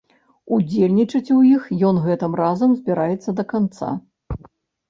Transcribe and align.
Удзельнічаць 0.55 1.33
у 1.35 1.37
іх 1.49 1.67
ён 1.89 1.95
гэтым 2.07 2.31
разам 2.41 2.73
збіраецца 2.81 3.29
да 3.41 3.47
канца. 3.53 3.93